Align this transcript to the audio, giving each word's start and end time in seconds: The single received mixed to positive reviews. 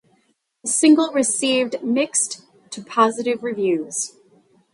The 0.63 0.71
single 0.71 1.11
received 1.11 1.83
mixed 1.83 2.41
to 2.71 2.81
positive 2.81 3.43
reviews. 3.43 4.15